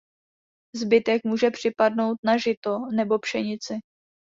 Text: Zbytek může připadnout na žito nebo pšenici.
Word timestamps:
Zbytek 0.75 1.23
může 1.25 1.51
připadnout 1.51 2.17
na 2.23 2.37
žito 2.37 2.77
nebo 2.95 3.19
pšenici. 3.19 3.73